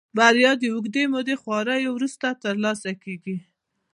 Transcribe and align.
بريا 0.17 0.51
د 0.61 0.63
اوږدې 0.73 1.03
مودې 1.13 1.35
خواريو 1.41 1.89
وروسته 1.95 2.27
ترلاسه 2.43 2.91
کېږي. 3.03 3.37